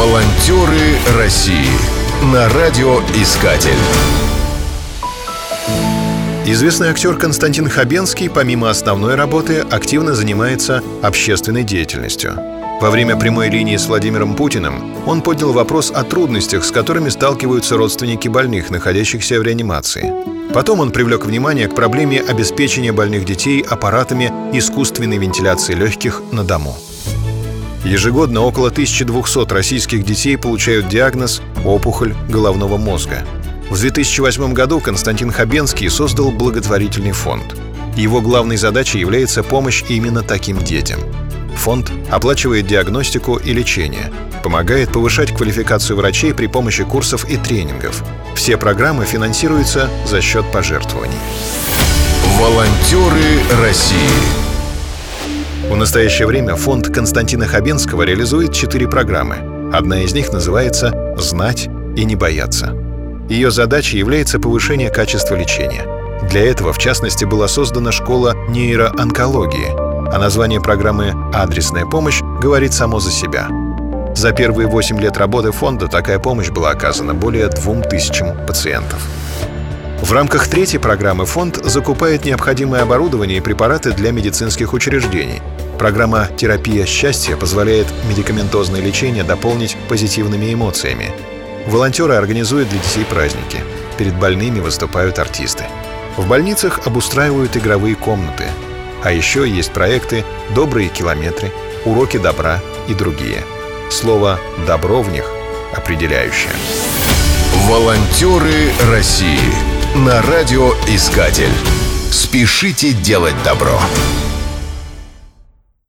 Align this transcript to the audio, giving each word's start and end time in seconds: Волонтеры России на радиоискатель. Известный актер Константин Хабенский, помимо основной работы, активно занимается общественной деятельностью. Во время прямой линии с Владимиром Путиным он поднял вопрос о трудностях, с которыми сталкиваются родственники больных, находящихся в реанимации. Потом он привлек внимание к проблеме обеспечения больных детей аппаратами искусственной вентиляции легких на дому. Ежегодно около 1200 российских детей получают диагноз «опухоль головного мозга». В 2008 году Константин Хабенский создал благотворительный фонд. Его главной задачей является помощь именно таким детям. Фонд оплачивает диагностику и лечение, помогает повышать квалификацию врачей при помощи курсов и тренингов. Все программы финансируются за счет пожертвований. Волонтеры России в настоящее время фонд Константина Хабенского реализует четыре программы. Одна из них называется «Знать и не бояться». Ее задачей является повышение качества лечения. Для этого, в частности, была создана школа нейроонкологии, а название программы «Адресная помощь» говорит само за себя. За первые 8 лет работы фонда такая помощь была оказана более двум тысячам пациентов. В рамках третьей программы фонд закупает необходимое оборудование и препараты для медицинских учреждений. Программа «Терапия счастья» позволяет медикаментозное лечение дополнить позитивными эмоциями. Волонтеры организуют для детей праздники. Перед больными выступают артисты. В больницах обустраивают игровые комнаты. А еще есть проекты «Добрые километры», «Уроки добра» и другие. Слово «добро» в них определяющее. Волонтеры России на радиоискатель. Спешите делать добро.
Волонтеры 0.00 0.96
России 1.18 1.68
на 2.32 2.48
радиоискатель. 2.48 3.76
Известный 6.46 6.88
актер 6.88 7.18
Константин 7.18 7.68
Хабенский, 7.68 8.30
помимо 8.30 8.70
основной 8.70 9.14
работы, 9.14 9.58
активно 9.58 10.14
занимается 10.14 10.82
общественной 11.02 11.64
деятельностью. 11.64 12.32
Во 12.80 12.88
время 12.88 13.14
прямой 13.14 13.50
линии 13.50 13.76
с 13.76 13.88
Владимиром 13.88 14.36
Путиным 14.36 14.96
он 15.06 15.20
поднял 15.20 15.52
вопрос 15.52 15.92
о 15.94 16.02
трудностях, 16.02 16.64
с 16.64 16.70
которыми 16.70 17.10
сталкиваются 17.10 17.76
родственники 17.76 18.26
больных, 18.26 18.70
находящихся 18.70 19.38
в 19.38 19.42
реанимации. 19.42 20.14
Потом 20.54 20.80
он 20.80 20.92
привлек 20.92 21.26
внимание 21.26 21.68
к 21.68 21.74
проблеме 21.74 22.22
обеспечения 22.22 22.92
больных 22.92 23.26
детей 23.26 23.60
аппаратами 23.60 24.32
искусственной 24.54 25.18
вентиляции 25.18 25.74
легких 25.74 26.22
на 26.32 26.42
дому. 26.42 26.78
Ежегодно 27.84 28.42
около 28.42 28.68
1200 28.68 29.52
российских 29.52 30.04
детей 30.04 30.36
получают 30.36 30.88
диагноз 30.88 31.40
«опухоль 31.64 32.14
головного 32.28 32.76
мозга». 32.76 33.24
В 33.70 33.80
2008 33.80 34.52
году 34.52 34.80
Константин 34.80 35.30
Хабенский 35.30 35.88
создал 35.88 36.30
благотворительный 36.30 37.12
фонд. 37.12 37.56
Его 37.96 38.20
главной 38.20 38.56
задачей 38.56 38.98
является 38.98 39.42
помощь 39.42 39.84
именно 39.88 40.22
таким 40.22 40.58
детям. 40.58 41.00
Фонд 41.56 41.90
оплачивает 42.10 42.66
диагностику 42.66 43.36
и 43.36 43.52
лечение, 43.52 44.12
помогает 44.42 44.92
повышать 44.92 45.34
квалификацию 45.34 45.96
врачей 45.96 46.34
при 46.34 46.48
помощи 46.48 46.84
курсов 46.84 47.28
и 47.30 47.36
тренингов. 47.36 48.02
Все 48.34 48.56
программы 48.56 49.04
финансируются 49.04 49.88
за 50.06 50.20
счет 50.20 50.44
пожертвований. 50.52 51.18
Волонтеры 52.38 53.40
России 53.62 54.39
в 55.70 55.76
настоящее 55.76 56.26
время 56.26 56.56
фонд 56.56 56.92
Константина 56.92 57.46
Хабенского 57.46 58.02
реализует 58.02 58.52
четыре 58.52 58.88
программы. 58.88 59.36
Одна 59.72 60.02
из 60.02 60.12
них 60.12 60.32
называется 60.32 61.14
«Знать 61.16 61.68
и 61.96 62.04
не 62.04 62.16
бояться». 62.16 62.74
Ее 63.28 63.52
задачей 63.52 63.98
является 63.98 64.40
повышение 64.40 64.90
качества 64.90 65.36
лечения. 65.36 65.86
Для 66.28 66.44
этого, 66.44 66.72
в 66.72 66.78
частности, 66.78 67.24
была 67.24 67.46
создана 67.46 67.92
школа 67.92 68.34
нейроонкологии, 68.48 69.68
а 70.12 70.18
название 70.18 70.60
программы 70.60 71.14
«Адресная 71.32 71.86
помощь» 71.86 72.20
говорит 72.42 72.74
само 72.74 72.98
за 72.98 73.12
себя. 73.12 73.48
За 74.16 74.32
первые 74.32 74.66
8 74.66 74.98
лет 75.00 75.16
работы 75.18 75.52
фонда 75.52 75.86
такая 75.86 76.18
помощь 76.18 76.50
была 76.50 76.70
оказана 76.70 77.14
более 77.14 77.46
двум 77.46 77.82
тысячам 77.82 78.44
пациентов. 78.44 79.06
В 80.02 80.12
рамках 80.12 80.48
третьей 80.48 80.78
программы 80.78 81.26
фонд 81.26 81.60
закупает 81.62 82.24
необходимое 82.24 82.82
оборудование 82.82 83.38
и 83.38 83.42
препараты 83.42 83.92
для 83.92 84.12
медицинских 84.12 84.72
учреждений. 84.72 85.42
Программа 85.78 86.28
«Терапия 86.36 86.86
счастья» 86.86 87.36
позволяет 87.36 87.86
медикаментозное 88.08 88.80
лечение 88.80 89.24
дополнить 89.24 89.76
позитивными 89.88 90.52
эмоциями. 90.52 91.12
Волонтеры 91.66 92.14
организуют 92.14 92.70
для 92.70 92.78
детей 92.78 93.04
праздники. 93.04 93.58
Перед 93.98 94.14
больными 94.18 94.60
выступают 94.60 95.18
артисты. 95.18 95.64
В 96.16 96.26
больницах 96.26 96.86
обустраивают 96.86 97.56
игровые 97.56 97.94
комнаты. 97.94 98.44
А 99.04 99.12
еще 99.12 99.48
есть 99.48 99.70
проекты 99.70 100.24
«Добрые 100.54 100.88
километры», 100.88 101.52
«Уроки 101.84 102.16
добра» 102.16 102.60
и 102.88 102.94
другие. 102.94 103.42
Слово 103.90 104.38
«добро» 104.66 105.02
в 105.02 105.12
них 105.12 105.30
определяющее. 105.76 106.52
Волонтеры 107.68 108.70
России 108.90 109.69
на 109.94 110.22
радиоискатель. 110.22 111.52
Спешите 112.10 112.92
делать 112.92 113.34
добро. 113.42 113.80